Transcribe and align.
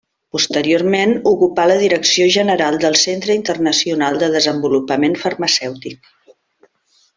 Posteriorment 0.35 1.11
ocupà 1.31 1.65
la 1.71 1.75
direcció 1.83 2.25
general 2.37 2.79
del 2.85 2.97
Centre 3.03 3.37
Internacional 3.41 4.19
de 4.25 4.31
Desenvolupament 4.39 5.17
Farmacèutic. 5.27 6.11